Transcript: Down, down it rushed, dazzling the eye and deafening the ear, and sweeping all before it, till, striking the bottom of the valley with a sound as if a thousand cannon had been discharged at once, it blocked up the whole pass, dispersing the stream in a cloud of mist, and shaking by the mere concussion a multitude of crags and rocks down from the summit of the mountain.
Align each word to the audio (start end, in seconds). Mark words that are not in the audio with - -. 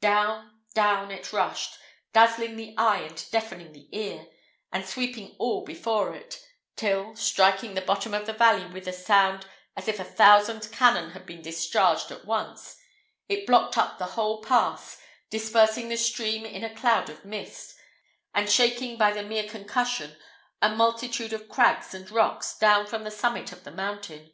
Down, 0.00 0.64
down 0.74 1.12
it 1.12 1.32
rushed, 1.32 1.78
dazzling 2.12 2.56
the 2.56 2.74
eye 2.76 3.02
and 3.02 3.30
deafening 3.30 3.70
the 3.72 3.88
ear, 3.96 4.26
and 4.72 4.84
sweeping 4.84 5.36
all 5.38 5.62
before 5.64 6.16
it, 6.16 6.42
till, 6.74 7.14
striking 7.14 7.74
the 7.74 7.80
bottom 7.80 8.12
of 8.12 8.26
the 8.26 8.32
valley 8.32 8.66
with 8.66 8.88
a 8.88 8.92
sound 8.92 9.46
as 9.76 9.86
if 9.86 10.00
a 10.00 10.04
thousand 10.04 10.68
cannon 10.72 11.10
had 11.12 11.26
been 11.26 11.42
discharged 11.42 12.10
at 12.10 12.24
once, 12.24 12.76
it 13.28 13.46
blocked 13.46 13.78
up 13.78 13.98
the 14.00 14.06
whole 14.18 14.42
pass, 14.42 15.00
dispersing 15.30 15.88
the 15.88 15.96
stream 15.96 16.44
in 16.44 16.64
a 16.64 16.74
cloud 16.74 17.08
of 17.08 17.24
mist, 17.24 17.76
and 18.34 18.50
shaking 18.50 18.98
by 18.98 19.12
the 19.12 19.22
mere 19.22 19.48
concussion 19.48 20.16
a 20.60 20.70
multitude 20.74 21.32
of 21.32 21.48
crags 21.48 21.94
and 21.94 22.10
rocks 22.10 22.58
down 22.58 22.84
from 22.84 23.04
the 23.04 23.12
summit 23.12 23.52
of 23.52 23.62
the 23.62 23.70
mountain. 23.70 24.32